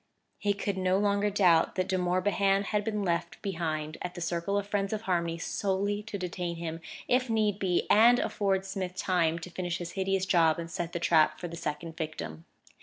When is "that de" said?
1.75-1.95